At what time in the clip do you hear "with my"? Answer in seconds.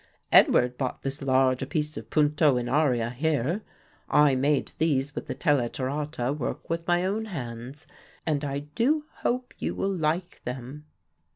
6.71-7.05